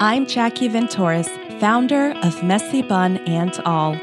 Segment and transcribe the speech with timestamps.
[0.00, 1.28] I'm Jackie Venturis,
[1.58, 3.94] founder of Messy Bun and All.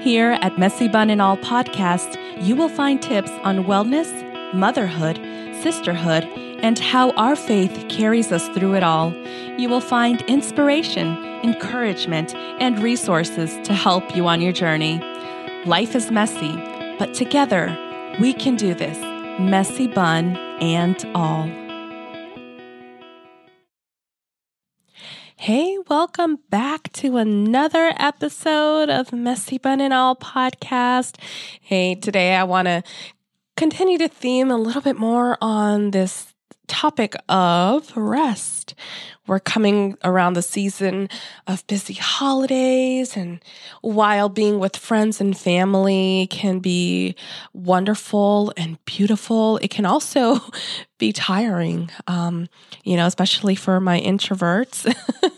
[0.00, 4.10] Here at Messy Bun and All podcast, you will find tips on wellness,
[4.54, 5.16] motherhood,
[5.62, 6.24] sisterhood,
[6.62, 9.12] and how our faith carries us through it all.
[9.58, 15.00] You will find inspiration, encouragement, and resources to help you on your journey.
[15.66, 16.56] Life is messy,
[16.98, 17.76] but together
[18.18, 18.98] we can do this.
[19.38, 21.61] Messy Bun and All.
[25.42, 31.16] Hey, welcome back to another episode of Messy Bun and All podcast.
[31.60, 32.84] Hey, today I want to
[33.56, 36.31] continue to theme a little bit more on this
[36.72, 38.74] topic of rest.
[39.26, 41.10] We're coming around the season
[41.46, 43.44] of busy holidays, and
[43.82, 47.14] while being with friends and family can be
[47.52, 50.40] wonderful and beautiful, it can also
[50.98, 51.90] be tiring.
[52.06, 52.48] Um,
[52.84, 54.92] you know, especially for my introverts,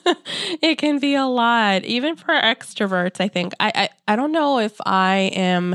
[0.62, 1.84] it can be a lot.
[1.84, 3.52] Even for extroverts, I think.
[3.58, 5.74] I, I I don't know if I am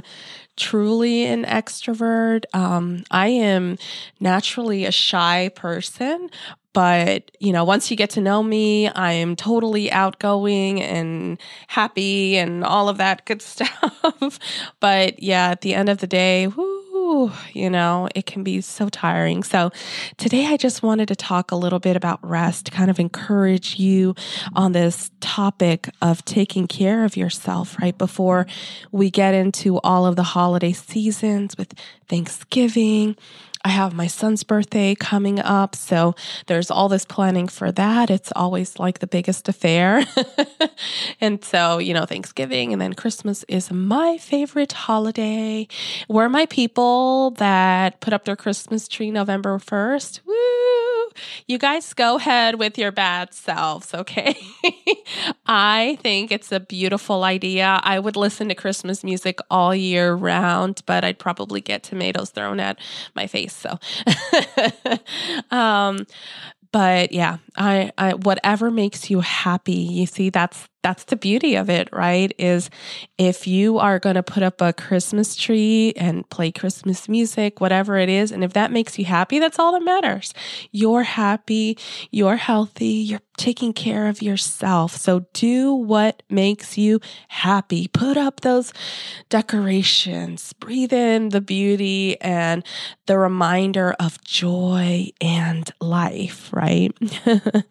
[0.60, 2.44] truly an extrovert.
[2.54, 3.78] Um, I am
[4.20, 6.30] naturally a shy person,
[6.74, 12.64] but you know once you get to know me i'm totally outgoing and happy and
[12.64, 14.40] all of that good stuff
[14.80, 16.79] but yeah at the end of the day whoo,
[17.54, 19.44] you know it can be so tiring.
[19.44, 19.72] So
[20.18, 24.16] today i just wanted to talk a little bit about rest kind of encourage you
[24.56, 27.98] on this topic of taking care of yourself right?
[27.98, 28.46] Before
[28.92, 31.74] we get into all of the holiday seasons with
[32.08, 33.16] thanksgiving
[33.70, 35.76] I have my son's birthday coming up.
[35.76, 36.16] So
[36.48, 38.10] there's all this planning for that.
[38.10, 40.04] It's always like the biggest affair.
[41.22, 45.68] and so, you know, Thanksgiving and then Christmas is my favorite holiday.
[46.08, 50.22] We're my people that put up their Christmas tree November 1st.
[50.26, 50.89] Woo!
[51.48, 54.38] You guys go ahead with your bad selves, okay?
[55.46, 57.80] I think it's a beautiful idea.
[57.84, 62.60] I would listen to Christmas music all year round, but I'd probably get tomatoes thrown
[62.60, 62.80] at
[63.16, 63.54] my face.
[63.54, 63.80] So,
[65.56, 66.06] um,
[66.72, 69.74] but yeah, I, I whatever makes you happy.
[69.74, 72.34] You see, that's that's the beauty of it, right?
[72.38, 72.70] Is
[73.18, 77.98] if you are going to put up a Christmas tree and play Christmas music, whatever
[77.98, 80.34] it is, and if that makes you happy, that's all that matters.
[80.72, 81.78] You're happy,
[82.12, 84.96] you're healthy, you're taking care of yourself.
[84.96, 87.88] So do what makes you happy.
[87.88, 88.72] Put up those
[89.30, 92.66] decorations, breathe in the beauty and
[93.06, 96.92] the reminder of joy and life, right?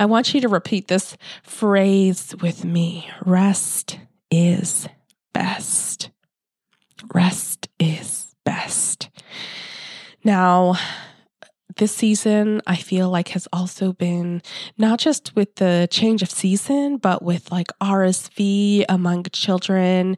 [0.00, 3.98] I want you to repeat this phrase with me rest
[4.30, 4.88] is
[5.34, 6.08] best.
[7.12, 9.10] Rest is best.
[10.24, 10.76] Now,
[11.80, 14.42] this season I feel like has also been
[14.76, 20.16] not just with the change of season, but with like RSV among children.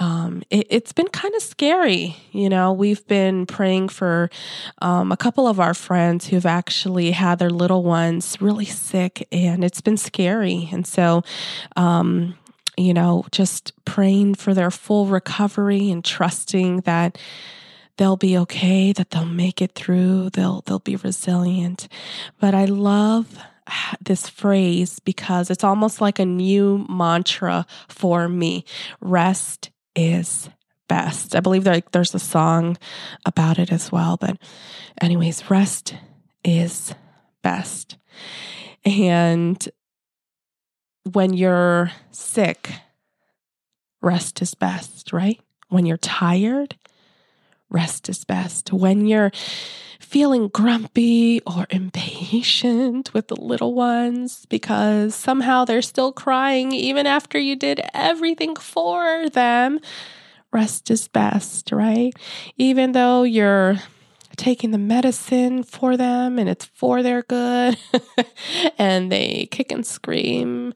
[0.00, 2.16] Um, it, has been kind of scary.
[2.32, 4.28] You know, we've been praying for
[4.82, 9.64] um, a couple of our friends who've actually had their little ones really sick, and
[9.64, 10.68] it's been scary.
[10.72, 11.22] And so,
[11.76, 12.34] um,
[12.76, 17.18] you know, just praying for their full recovery and trusting that
[17.98, 21.88] they'll be okay, that they'll make it through, they'll they'll be resilient.
[22.40, 23.38] But I love
[24.00, 28.64] this phrase because it's almost like a new mantra for me.
[29.00, 30.48] Rest is
[30.88, 31.36] best.
[31.36, 32.78] I believe like there's a song
[33.26, 34.38] about it as well, but
[35.00, 35.94] anyways, rest
[36.44, 36.94] is
[37.42, 37.98] best.
[38.84, 39.68] And
[41.12, 42.70] when you're sick,
[44.00, 45.40] rest is best, right?
[45.68, 46.76] When you're tired,
[47.70, 48.72] rest is best.
[48.72, 49.30] When you're
[50.00, 57.38] feeling grumpy or impatient with the little ones because somehow they're still crying even after
[57.38, 59.78] you did everything for them,
[60.52, 62.14] rest is best, right?
[62.56, 63.76] Even though you're
[64.36, 67.76] taking the medicine for them and it's for their good
[68.78, 70.72] and they kick and scream.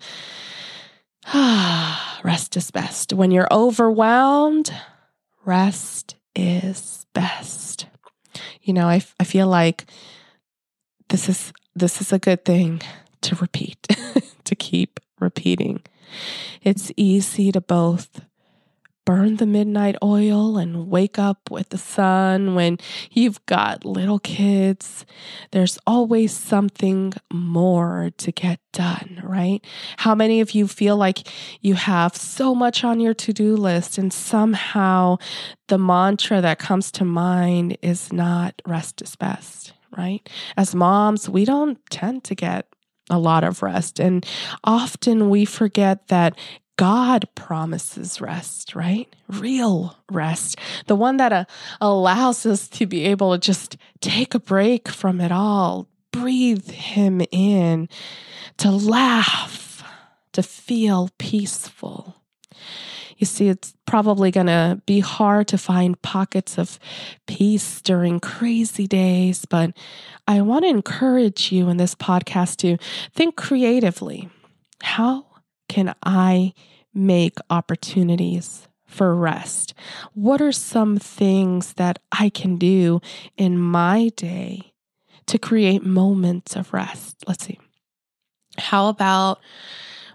[1.34, 3.12] rest is best.
[3.12, 4.74] When you're overwhelmed,
[5.44, 7.86] rest is best.
[8.62, 9.86] You know, I, I feel like
[11.08, 12.80] this is this is a good thing
[13.22, 13.86] to repeat,
[14.44, 15.82] to keep repeating.
[16.62, 18.20] It's easy to both
[19.04, 22.78] burn the midnight oil and wake up with the sun when
[23.10, 25.04] you've got little kids.
[25.50, 29.60] There's always something more to get done, right?
[29.98, 31.28] How many of you feel like
[31.60, 35.18] you have so much on your to do list and somehow
[35.68, 40.28] the mantra that comes to mind is not rest is best, right?
[40.56, 42.66] As moms, we don't tend to get
[43.10, 43.98] a lot of rest.
[44.00, 44.24] And
[44.64, 46.36] often we forget that
[46.76, 49.14] God promises rest, right?
[49.28, 50.58] Real rest.
[50.86, 51.44] The one that uh,
[51.80, 57.22] allows us to be able to just take a break from it all, breathe Him
[57.30, 57.88] in,
[58.58, 59.84] to laugh,
[60.32, 62.16] to feel peaceful.
[63.18, 66.80] You see, it's probably going to be hard to find pockets of
[67.28, 69.76] peace during crazy days, but
[70.26, 72.78] I want to encourage you in this podcast to
[73.14, 74.28] think creatively.
[74.82, 75.26] How
[75.72, 76.52] can I
[76.92, 79.72] make opportunities for rest?
[80.12, 83.00] What are some things that I can do
[83.38, 84.74] in my day
[85.28, 87.24] to create moments of rest?
[87.26, 87.58] Let's see.
[88.58, 89.40] How about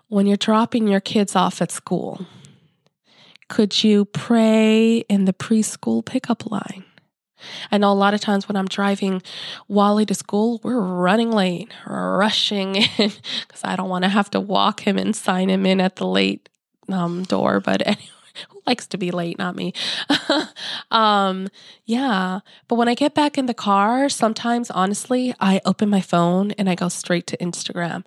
[0.09, 2.23] when you're dropping your kids off at school?
[3.49, 6.85] Could you pray in the preschool pickup line?
[7.71, 9.21] I know a lot of times when I'm driving
[9.67, 12.87] Wally to school, we're running late, rushing in
[13.47, 16.07] because I don't want to have to walk him and sign him in at the
[16.07, 16.49] late
[16.89, 17.59] um, door.
[17.59, 18.07] But anyway,
[18.49, 19.37] who likes to be late?
[19.37, 19.73] Not me.
[20.91, 21.47] um,
[21.85, 22.39] yeah.
[22.67, 26.69] But when I get back in the car, sometimes honestly, I open my phone and
[26.69, 28.03] I go straight to Instagram.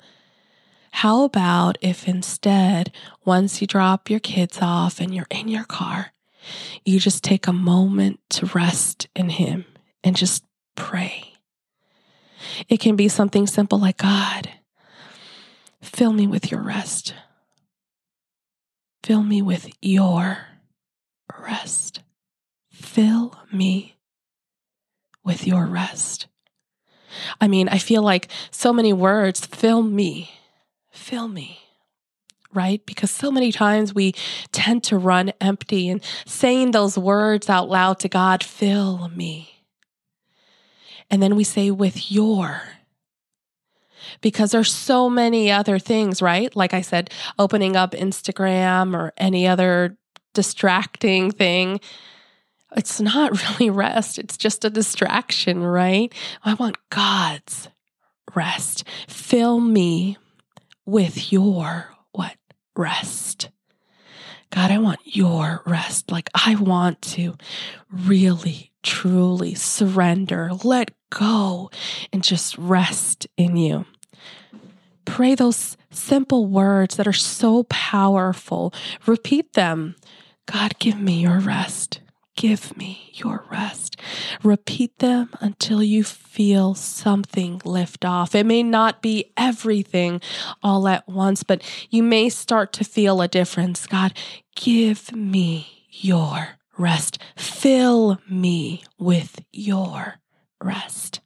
[0.93, 2.93] How about if instead,
[3.25, 6.13] once you drop your kids off and you're in your car,
[6.85, 9.65] you just take a moment to rest in Him
[10.03, 10.45] and just
[10.75, 11.35] pray.
[12.69, 14.49] It can be something simple like God,
[15.83, 17.15] fill me with your rest.
[19.03, 20.39] Fill me with your
[21.41, 22.03] rest.
[22.71, 23.97] Fill me
[25.25, 26.27] with your rest.
[27.41, 30.31] I mean, I feel like so many words, fill me,
[30.91, 31.59] fill me
[32.53, 32.85] right?
[32.87, 34.13] Because so many times we
[34.53, 39.65] tend to run empty and saying those words out loud to God, fill me.
[41.11, 42.63] And then we say, with your.
[44.21, 46.55] Because there's so many other things, right?
[46.55, 49.97] Like I said, opening up Instagram or any other
[50.35, 51.81] distracting thing.
[52.77, 54.19] It's not really rest.
[54.19, 56.13] It's just a distraction, right?
[56.45, 57.69] I want God's
[58.35, 58.85] rest.
[59.09, 60.17] Fill me
[60.87, 61.91] with your?
[62.81, 63.51] Rest.
[64.51, 66.11] God, I want your rest.
[66.11, 67.37] Like, I want to
[67.93, 71.71] really, truly surrender, let go,
[72.11, 73.85] and just rest in you.
[75.05, 78.73] Pray those simple words that are so powerful.
[79.07, 79.95] Repeat them.
[80.47, 82.00] God, give me your rest.
[82.37, 83.97] Give me your rest.
[84.43, 88.35] Repeat them until you feel something lift off.
[88.35, 90.21] It may not be everything
[90.63, 93.87] all at once, but you may start to feel a difference.
[93.87, 94.15] God,
[94.55, 97.19] give me your rest.
[97.37, 100.17] Fill me with your
[100.63, 101.21] rest.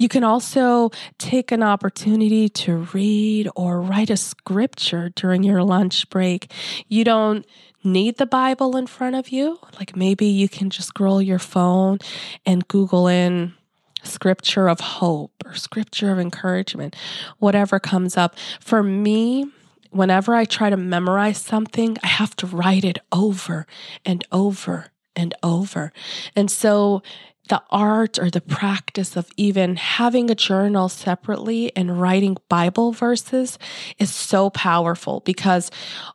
[0.00, 6.08] You can also take an opportunity to read or write a scripture during your lunch
[6.08, 6.50] break.
[6.88, 7.44] You don't
[7.82, 9.58] need the Bible in front of you.
[9.78, 11.98] Like maybe you can just scroll your phone
[12.44, 13.54] and Google in
[14.02, 16.96] scripture of hope or scripture of encouragement,
[17.38, 18.34] whatever comes up.
[18.60, 19.46] For me,
[19.90, 23.66] whenever I try to memorize something, I have to write it over
[24.04, 24.86] and over
[25.16, 25.92] and over.
[26.34, 27.02] And so
[27.50, 33.58] the art or the practice of even having a journal separately and writing Bible verses
[33.98, 35.70] is so powerful because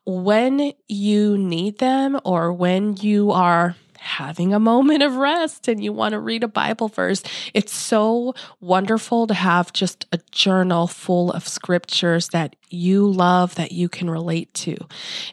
[0.06, 5.92] when you need them or when you are having a moment of rest and you
[5.92, 7.22] want to read a Bible verse,
[7.54, 13.74] it's so wonderful to have just a journal full of scriptures that you love that
[13.74, 14.78] you can relate to.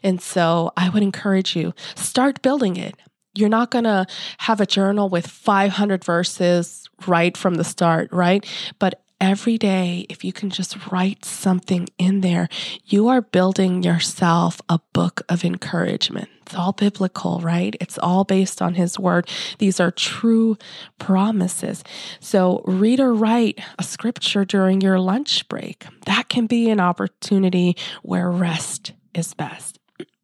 [0.01, 2.95] And so I would encourage you start building it
[3.35, 4.05] you're not going to
[4.39, 8.45] have a journal with 500 verses right from the start, right?
[8.79, 12.49] But every day, if you can just write something in there,
[12.85, 16.27] you are building yourself a book of encouragement.
[16.41, 17.73] It's all biblical, right?
[17.79, 19.29] It's all based on His Word.
[19.59, 20.57] These are true
[20.99, 21.85] promises.
[22.19, 25.85] So, read or write a scripture during your lunch break.
[26.05, 29.79] That can be an opportunity where rest is best.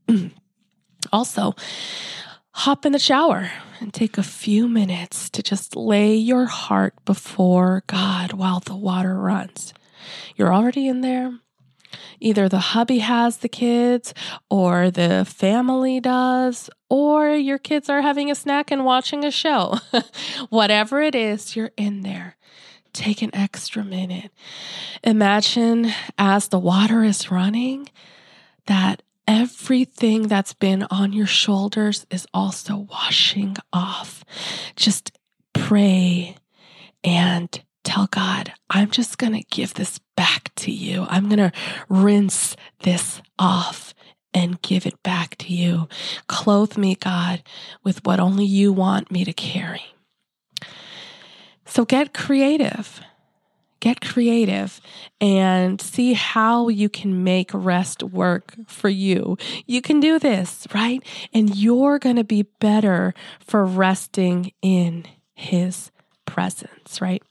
[1.14, 1.56] also,
[2.60, 3.50] hop in the shower
[3.80, 9.18] and take a few minutes to just lay your heart before God while the water
[9.18, 9.74] runs.
[10.36, 11.40] You're already in there.
[12.20, 14.14] Either the hubby has the kids,
[14.50, 19.80] or the family does, or your kids are having a snack and watching a show.
[20.50, 22.36] Whatever it is, you're in there.
[22.92, 24.32] Take an extra minute.
[25.02, 27.88] Imagine as the water is running
[28.66, 34.26] that everything that's been on your shoulders is also washing off.
[34.76, 35.16] Just
[35.54, 36.36] pray
[37.04, 41.06] and tell God, I'm just going to give this back to you.
[41.10, 41.52] I'm going to
[41.88, 43.94] rinse this off
[44.34, 45.88] and give it back to you.
[46.28, 47.44] Clothe me, God,
[47.84, 49.94] with what only you want me to carry.
[51.66, 53.00] So get creative.
[53.80, 54.82] Get creative
[55.22, 59.38] and see how you can make rest work for you.
[59.66, 61.02] You can do this, right?
[61.34, 65.92] And you're going to be better for resting in His
[66.26, 67.24] presence, right?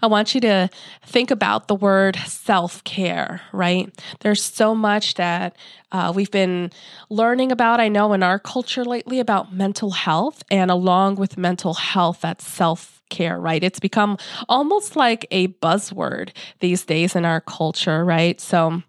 [0.00, 0.70] I want you to
[1.04, 3.92] think about the word self care, right?
[4.20, 5.56] There's so much that
[5.90, 6.70] uh, we've been
[7.08, 11.74] learning about, I know, in our culture lately about mental health, and along with mental
[11.74, 13.62] health, that's self care, right?
[13.62, 18.40] It's become almost like a buzzword these days in our culture, right?
[18.40, 18.82] So,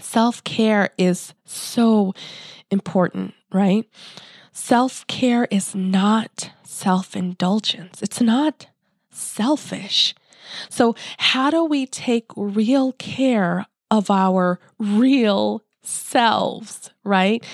[0.00, 2.14] self care is so
[2.70, 3.88] important, right?
[4.52, 8.66] Self care is not self indulgence, it's not
[9.10, 10.14] selfish.
[10.68, 17.44] So, how do we take real care of our real selves, right?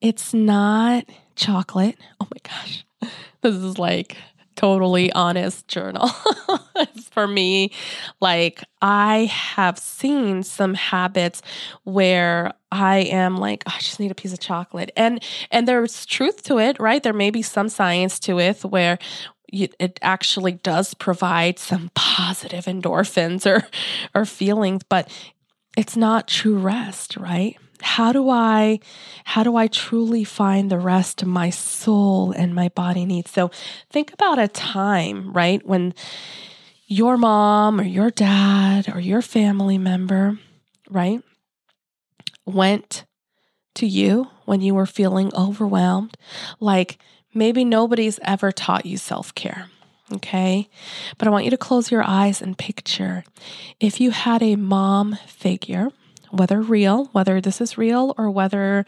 [0.00, 1.04] It's not
[1.36, 1.96] chocolate.
[2.20, 2.84] Oh my gosh.
[3.42, 4.18] This is like
[4.60, 6.08] totally honest journal.
[7.12, 7.72] For me,
[8.20, 11.40] like I have seen some habits
[11.84, 14.90] where I am like, oh, I just need a piece of chocolate.
[14.96, 17.02] And and there's truth to it, right?
[17.02, 18.98] There may be some science to it where
[19.52, 23.66] it actually does provide some positive endorphins or
[24.14, 25.10] or feelings but
[25.76, 28.78] it's not true rest right how do i
[29.24, 33.50] how do i truly find the rest my soul and my body needs so
[33.90, 35.94] think about a time right when
[36.86, 40.38] your mom or your dad or your family member
[40.90, 41.22] right
[42.44, 43.04] went
[43.74, 46.16] to you when you were feeling overwhelmed
[46.58, 46.98] like
[47.32, 49.70] Maybe nobody's ever taught you self care.
[50.12, 50.68] Okay.
[51.18, 53.24] But I want you to close your eyes and picture
[53.78, 55.90] if you had a mom figure,
[56.30, 58.84] whether real, whether this is real or whether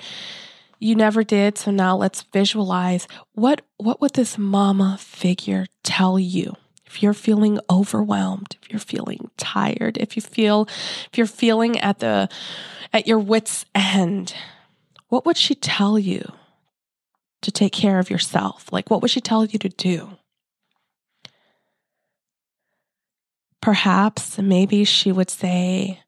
[0.79, 1.59] you never did.
[1.59, 6.55] So now let's visualize what, what would this mama figure tell you?
[6.87, 10.69] If you're feeling overwhelmed, if you're feeling tired, if you feel,
[11.11, 12.29] if you're feeling at the,
[12.93, 14.35] at your wits end,
[15.09, 16.33] what would she tell you?
[17.43, 18.73] to take care of yourself?
[18.73, 20.17] Like, what would she tell you to do?
[23.61, 26.02] Perhaps, maybe she would say,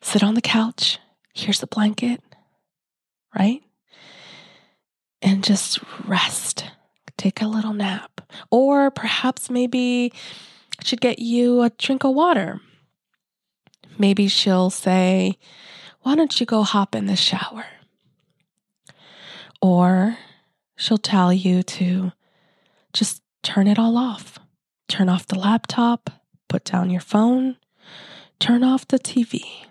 [0.00, 0.98] sit on the couch,
[1.34, 2.22] here's a blanket,
[3.36, 3.62] right?
[5.20, 6.64] And just rest,
[7.16, 8.20] take a little nap.
[8.50, 10.12] Or perhaps maybe
[10.82, 12.60] she'd get you a drink of water.
[13.98, 15.38] Maybe she'll say,
[16.02, 17.66] why don't you go hop in the shower?
[19.60, 20.16] Or
[20.76, 22.12] she'll tell you to
[22.92, 24.38] just turn it all off.
[24.88, 26.10] Turn off the laptop,
[26.48, 27.56] put down your phone,
[28.38, 29.66] turn off the TV,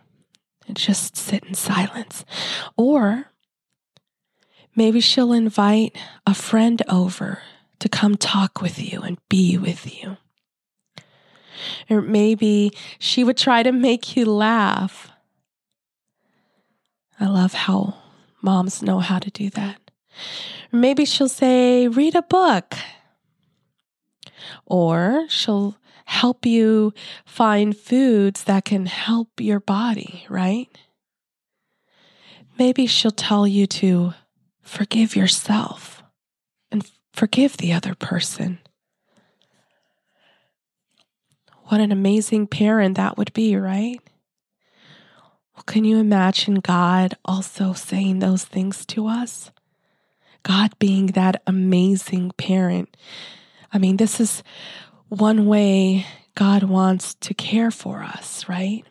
[0.68, 2.26] and just sit in silence.
[2.76, 3.32] Or
[4.76, 7.42] maybe she'll invite a friend over
[7.80, 10.18] to come talk with you and be with you.
[11.90, 15.12] Or maybe she would try to make you laugh.
[17.20, 17.96] I love how
[18.42, 19.80] moms know how to do that.
[20.72, 22.76] Maybe she'll say, read a book.
[24.66, 26.94] Or she'll help you
[27.26, 30.70] find foods that can help your body, right?
[32.58, 34.14] Maybe she'll tell you to
[34.62, 36.02] forgive yourself
[36.72, 38.60] and forgive the other person.
[41.66, 44.00] What an amazing parent that would be, right?
[45.56, 49.52] Well, can you imagine God also saying those things to us?
[50.44, 52.96] God being that amazing parent.
[53.74, 54.42] I mean, this is
[55.10, 58.84] one way God wants to care for us, right?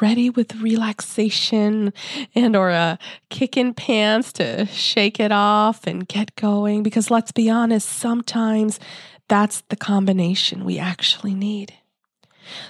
[0.00, 1.92] Ready with relaxation
[2.34, 2.98] and or a
[3.28, 8.80] kick in pants to shake it off and get going because let's be honest, sometimes
[9.28, 11.74] that's the combination we actually need.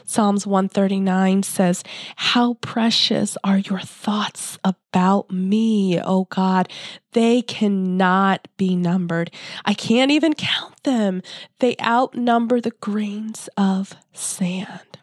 [0.05, 1.83] Psalms 139 says,
[2.17, 6.69] How precious are your thoughts about me, O God.
[7.13, 9.31] They cannot be numbered.
[9.65, 11.23] I can't even count them.
[11.59, 14.99] They outnumber the grains of sand.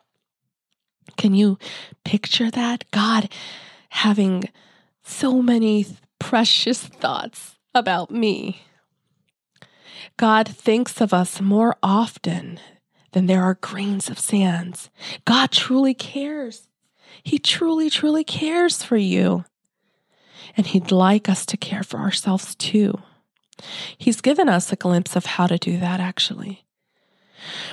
[1.18, 1.58] Can you
[2.04, 2.90] picture that?
[2.92, 3.30] God
[3.90, 4.46] having
[5.04, 5.86] so many
[6.20, 8.62] precious thoughts about me.
[10.18, 12.60] God thinks of us more often
[13.12, 14.89] than there are grains of sands.
[15.25, 16.68] God truly cares.
[17.24, 19.46] He truly, truly cares for you.
[20.56, 23.00] And He'd like us to care for ourselves too.
[23.98, 26.66] He's given us a glimpse of how to do that, actually.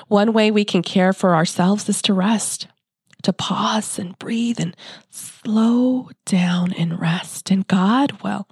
[0.09, 2.69] One way we can care for ourselves is to rest,
[3.23, 4.77] to pause and breathe and
[5.11, 7.51] slow down and rest.
[7.51, 8.49] And God, well,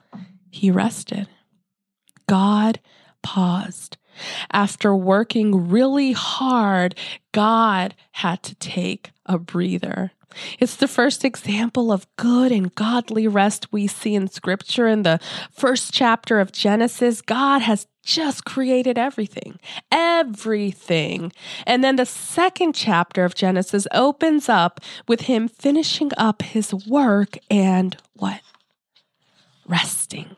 [0.51, 1.29] He rested.
[2.27, 2.81] God
[3.23, 3.97] paused.
[4.53, 6.95] After working really hard,
[7.33, 10.13] God had to take a breather.
[10.59, 14.89] It's the first example of good and godly rest we see in scripture.
[14.89, 19.59] In the first chapter of Genesis, God has just created everything,
[19.91, 21.33] everything.
[21.67, 27.39] And then the second chapter of Genesis opens up with him finishing up his work
[27.51, 28.41] and what?
[29.67, 30.37] Resting.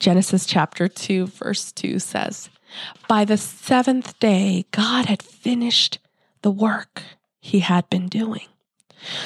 [0.00, 2.48] Genesis chapter 2, verse 2 says,
[3.06, 5.98] By the seventh day, God had finished
[6.40, 7.02] the work
[7.38, 8.46] he had been doing.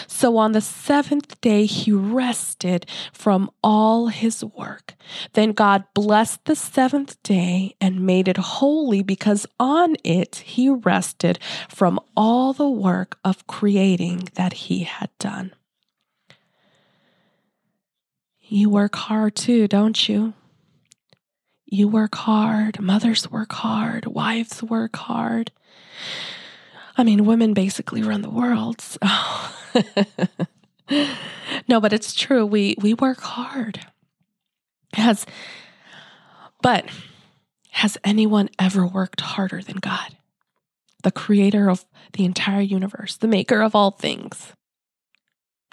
[0.09, 4.95] So on the seventh day, he rested from all his work.
[5.35, 11.38] Then God blessed the seventh day and made it holy because on it he rested
[11.69, 15.52] from all the work of creating that he had done.
[18.40, 20.35] You work hard too, don't you?
[21.75, 25.50] You work hard, mothers work hard, wives work hard.
[26.97, 28.81] I mean, women basically run the world.
[28.81, 29.00] So.
[31.69, 32.47] no, but it's true.
[32.47, 33.85] We we work hard.
[34.93, 35.26] Has
[36.62, 36.88] but
[37.73, 40.16] has anyone ever worked harder than God?
[41.02, 44.52] The creator of the entire universe, the maker of all things.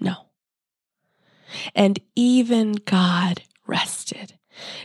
[0.02, 0.16] No.
[1.76, 4.34] And even God rested.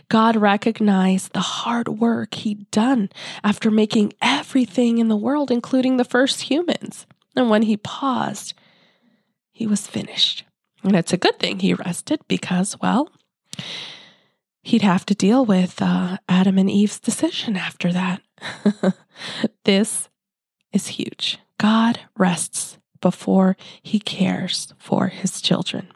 [0.09, 3.09] God recognized the hard work he'd done
[3.43, 7.05] after making everything in the world, including the first humans.
[7.35, 8.53] And when he paused,
[9.51, 10.43] he was finished.
[10.83, 13.09] And it's a good thing he rested because, well,
[14.61, 18.21] he'd have to deal with uh, Adam and Eve's decision after that.
[19.65, 20.09] this
[20.71, 21.39] is huge.
[21.59, 25.87] God rests before he cares for his children.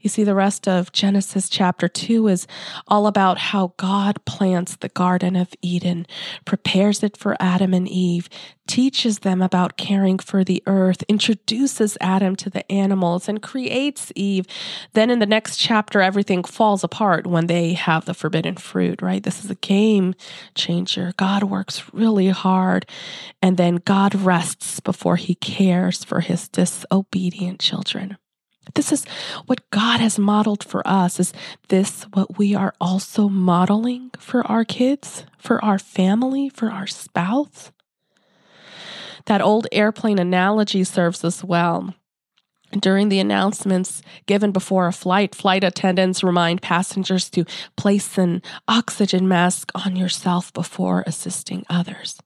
[0.00, 2.46] You see, the rest of Genesis chapter 2 is
[2.86, 6.06] all about how God plants the Garden of Eden,
[6.44, 8.28] prepares it for Adam and Eve,
[8.66, 14.46] teaches them about caring for the earth, introduces Adam to the animals, and creates Eve.
[14.92, 19.22] Then in the next chapter, everything falls apart when they have the forbidden fruit, right?
[19.22, 20.14] This is a game
[20.54, 21.12] changer.
[21.16, 22.86] God works really hard,
[23.40, 28.16] and then God rests before he cares for his disobedient children.
[28.74, 29.04] This is
[29.46, 31.20] what God has modeled for us.
[31.20, 31.32] Is
[31.68, 37.72] this what we are also modeling for our kids, for our family, for our spouse?
[39.26, 41.94] That old airplane analogy serves us well.
[42.72, 47.44] During the announcements given before a flight, flight attendants remind passengers to
[47.76, 52.18] place an oxygen mask on yourself before assisting others.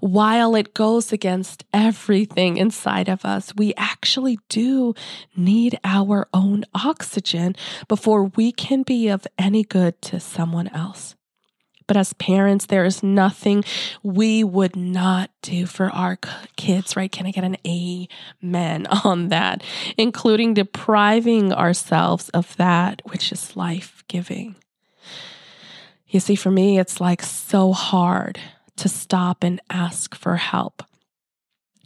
[0.00, 4.94] While it goes against everything inside of us, we actually do
[5.36, 7.56] need our own oxygen
[7.88, 11.14] before we can be of any good to someone else.
[11.90, 13.64] But as parents, there is nothing
[14.04, 16.16] we would not do for our
[16.56, 17.10] kids, right?
[17.10, 19.64] Can I get an amen on that?
[19.98, 24.54] Including depriving ourselves of that which is life giving.
[26.06, 28.38] You see, for me, it's like so hard
[28.80, 30.82] to stop and ask for help.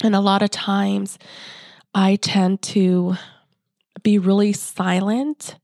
[0.02, 1.18] And a lot of times
[1.94, 3.16] I tend to
[4.02, 5.56] be really silent.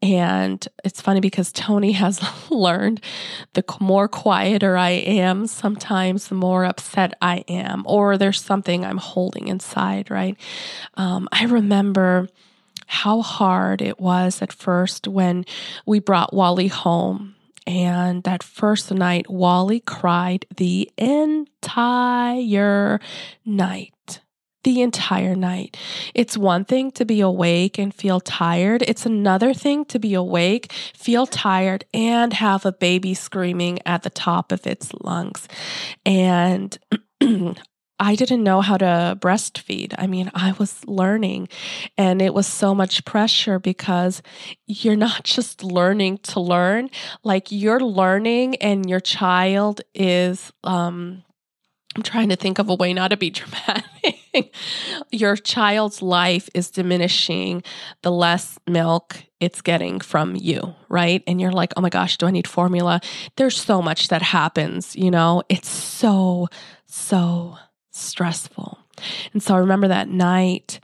[0.00, 3.00] And it's funny because Tony has learned
[3.54, 8.98] the more quieter I am, sometimes the more upset I am, or there's something I'm
[8.98, 10.36] holding inside, right?
[10.94, 12.28] Um, I remember
[12.86, 15.44] how hard it was at first when
[15.84, 17.34] we brought Wally home
[17.68, 22.98] and that first night, Wally cried the entire
[23.44, 24.20] night.
[24.64, 25.76] The entire night.
[26.14, 28.82] It's one thing to be awake and feel tired.
[28.88, 34.10] It's another thing to be awake, feel tired, and have a baby screaming at the
[34.10, 35.46] top of its lungs.
[36.06, 36.76] And
[38.00, 39.94] I didn't know how to breastfeed.
[39.98, 41.48] I mean, I was learning
[41.96, 44.22] and it was so much pressure because
[44.66, 46.90] you're not just learning to learn,
[47.24, 51.24] like you're learning and your child is, um,
[51.96, 54.54] I'm trying to think of a way not to be dramatic.
[55.10, 57.64] your child's life is diminishing
[58.02, 61.22] the less milk it's getting from you, right?
[61.26, 63.00] And you're like, oh my gosh, do I need formula?
[63.36, 65.42] There's so much that happens, you know?
[65.48, 66.48] It's so,
[66.86, 67.56] so
[67.98, 68.78] stressful.
[69.32, 70.80] And so I remember that night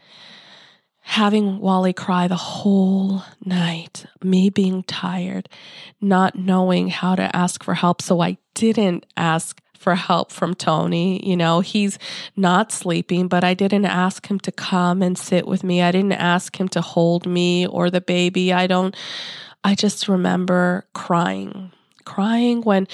[1.07, 5.49] having Wally cry the whole night, me being tired,
[6.01, 8.01] not knowing how to ask for help.
[8.01, 11.29] So I didn't ask for help from Tony.
[11.29, 11.99] You know, he's
[12.37, 15.83] not sleeping, but I didn't ask him to come and sit with me.
[15.83, 18.51] I didn't ask him to hold me or the baby.
[18.55, 18.97] I don't,
[19.63, 21.71] I just remember crying,
[22.05, 22.89] crying when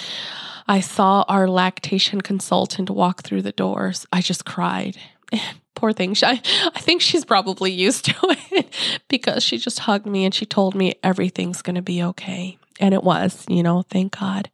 [0.68, 4.06] I saw our lactation consultant walk through the doors.
[4.12, 4.96] I just cried.
[5.74, 6.14] Poor thing.
[6.22, 6.40] I,
[6.74, 8.14] I think she's probably used to
[8.50, 8.74] it
[9.08, 12.58] because she just hugged me and she told me everything's going to be okay.
[12.78, 14.50] And it was, you know, thank God.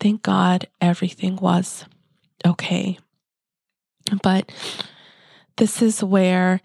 [0.00, 1.84] Thank God everything was
[2.44, 2.98] okay.
[4.22, 4.50] But
[5.56, 6.60] this is where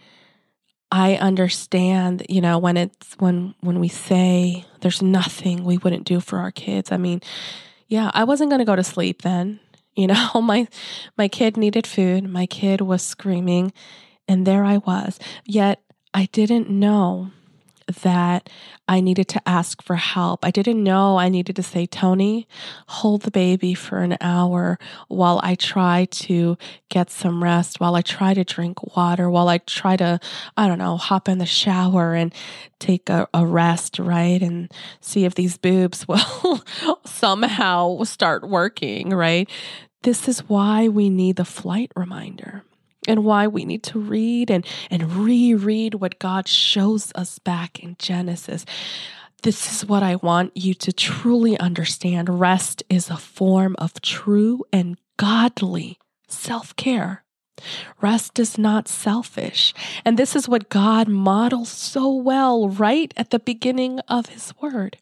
[0.91, 6.19] I understand, you know, when it's when when we say there's nothing we wouldn't do
[6.19, 6.91] for our kids.
[6.91, 7.21] I mean,
[7.87, 9.59] yeah, I wasn't going to go to sleep then.
[9.95, 10.65] You know, my
[11.17, 13.73] my kid needed food, my kid was screaming,
[14.29, 15.19] and there I was.
[15.43, 15.81] Yet
[16.13, 17.31] I didn't know
[17.89, 18.49] that
[18.87, 20.45] I needed to ask for help.
[20.45, 22.47] I didn't know I needed to say, Tony,
[22.87, 26.57] hold the baby for an hour while I try to
[26.89, 30.19] get some rest, while I try to drink water, while I try to,
[30.57, 32.33] I don't know, hop in the shower and
[32.79, 34.41] take a, a rest, right?
[34.41, 34.71] And
[35.01, 36.63] see if these boobs will
[37.05, 39.49] somehow start working, right?
[40.03, 42.63] This is why we need the flight reminder
[43.07, 47.95] and why we need to read and, and reread what God shows us back in
[47.99, 48.65] Genesis.
[49.41, 52.39] This is what I want you to truly understand.
[52.39, 57.23] Rest is a form of true and godly self care.
[58.01, 59.73] Rest is not selfish.
[60.05, 64.97] And this is what God models so well right at the beginning of His Word.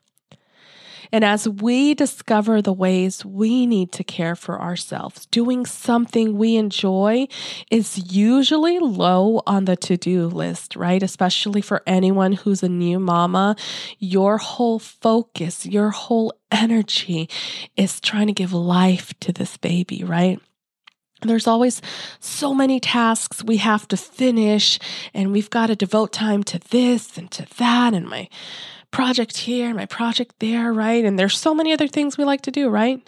[1.11, 6.55] And as we discover the ways we need to care for ourselves, doing something we
[6.55, 7.27] enjoy
[7.71, 11.01] is usually low on the to do list, right?
[11.01, 13.55] Especially for anyone who's a new mama.
[13.99, 17.29] Your whole focus, your whole energy
[17.75, 20.39] is trying to give life to this baby, right?
[21.23, 21.81] There's always
[22.19, 24.77] so many tasks we have to finish,
[25.15, 27.95] and we've got to devote time to this and to that.
[27.95, 28.29] And my
[28.91, 31.03] project here, my project there, right?
[31.03, 33.07] And there's so many other things we like to do, right?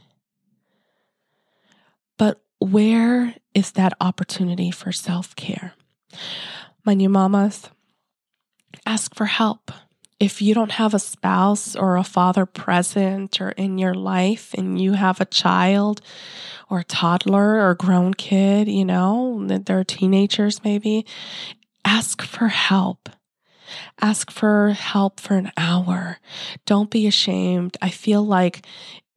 [2.17, 5.73] But where is that opportunity for self care?
[6.85, 7.69] My new mamas,
[8.85, 9.71] ask for help.
[10.19, 14.81] If you don't have a spouse or a father present or in your life and
[14.81, 16.01] you have a child
[16.69, 21.05] or a toddler or grown kid, you know, they're teenagers maybe,
[21.85, 23.07] ask for help.
[24.01, 26.19] Ask for help for an hour.
[26.65, 27.77] Don't be ashamed.
[27.82, 28.65] I feel like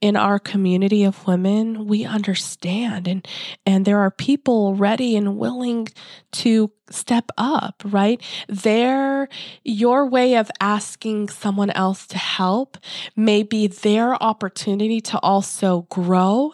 [0.02, 3.26] in our community of women, we understand and
[3.64, 5.88] and there are people ready and willing
[6.32, 8.20] to step up, right?
[8.48, 9.28] Their
[9.62, 12.76] your way of asking someone else to help
[13.14, 16.52] may be their opportunity to also grow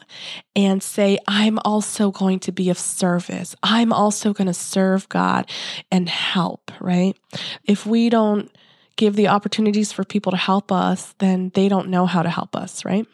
[0.54, 3.56] and say I'm also going to be of service.
[3.62, 5.50] I'm also going to serve God
[5.90, 7.16] and help, right?
[7.64, 8.54] If we don't
[8.96, 12.54] give the opportunities for people to help us, then they don't know how to help
[12.54, 13.06] us, right?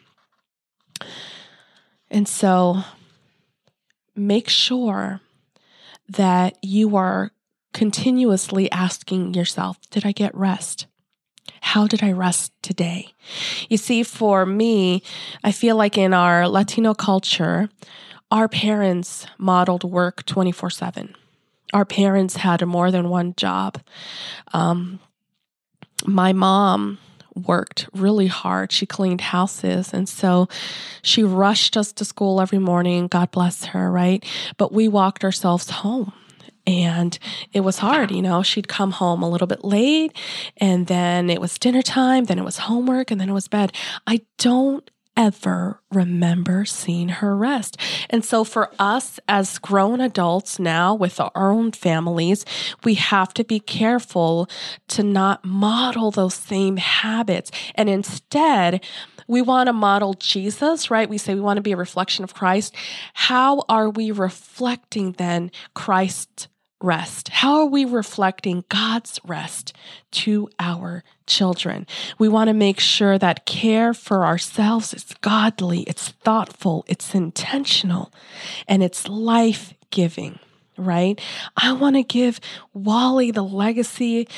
[2.11, 2.83] And so
[4.14, 5.21] make sure
[6.09, 7.33] that you are
[7.73, 10.87] continuously asking yourself, did I get rest?
[11.61, 13.14] How did I rest today?
[13.69, 15.03] You see, for me,
[15.43, 17.69] I feel like in our Latino culture,
[18.31, 21.14] our parents modeled work 24 7.
[21.73, 23.81] Our parents had more than one job.
[24.53, 25.01] Um,
[26.07, 26.99] my mom
[27.35, 28.73] worked really hard.
[28.73, 29.92] She cleaned houses.
[29.92, 30.49] And so
[31.03, 33.07] she rushed us to school every morning.
[33.09, 34.25] God bless her, right?
[34.57, 36.12] But we walked ourselves home.
[36.66, 37.18] And
[37.53, 38.42] it was hard, you know.
[38.42, 40.16] She'd come home a little bit late,
[40.57, 43.70] and then it was dinner time, then it was homework, and then it was bed.
[44.07, 47.77] I don't ever remember seeing her rest.
[48.11, 52.44] And so, for us as grown adults now with our own families,
[52.83, 54.48] we have to be careful
[54.88, 57.50] to not model those same habits.
[57.74, 58.85] And instead,
[59.27, 61.09] we want to model Jesus, right?
[61.09, 62.74] We say we want to be a reflection of Christ.
[63.14, 66.48] How are we reflecting then Christ's
[66.81, 67.29] rest?
[67.29, 69.74] How are we reflecting God's rest
[70.12, 71.87] to our children?
[72.19, 78.13] We want to make sure that care for ourselves is godly, it's thoughtful, it's intentional,
[78.69, 80.39] and it's life giving,
[80.77, 81.21] right?
[81.57, 82.41] I want to give
[82.73, 84.29] Wally the legacy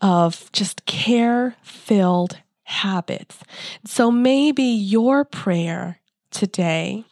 [0.00, 3.38] of just care filled habits.
[3.84, 6.00] So maybe your prayer
[6.30, 7.04] today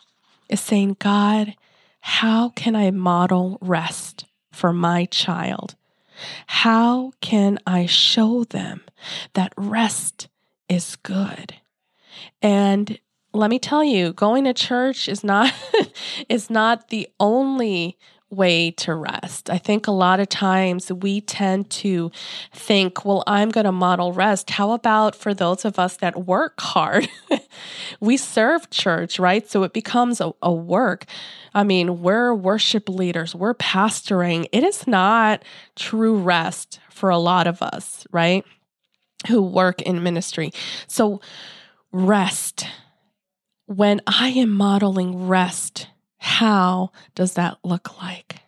[0.49, 1.55] is saying, God,
[2.01, 4.25] how can I model rest?
[4.61, 5.75] for my child?
[6.47, 8.83] How can I show them
[9.35, 10.29] that rest
[10.69, 11.55] is good?
[12.43, 12.99] And
[13.33, 15.53] let me tell you, going to church is not
[16.29, 17.97] is not the only
[18.31, 19.51] way to rest.
[19.51, 22.13] I think a lot of times we tend to
[22.55, 24.51] think, well, I'm going to model rest.
[24.51, 27.09] How about for those of us that work hard?
[28.01, 29.49] we serve church, right?
[29.51, 31.07] So it becomes a, a, work.
[31.55, 34.47] I mean, we're worship leaders, we're pastoring.
[34.53, 38.45] It is not true rest for a lot of us, right?
[39.29, 40.53] Who work in ministry.
[40.87, 41.21] So,
[41.93, 42.67] rest.
[43.67, 45.89] When I am modeling rest,
[46.21, 48.43] how does that look like?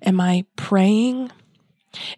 [0.00, 1.32] Am I praying?